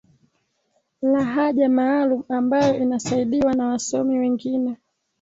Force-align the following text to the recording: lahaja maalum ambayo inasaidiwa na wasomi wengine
lahaja 1.01 1.69
maalum 1.69 2.23
ambayo 2.29 2.77
inasaidiwa 2.77 3.53
na 3.53 3.67
wasomi 3.67 4.17
wengine 4.19 4.77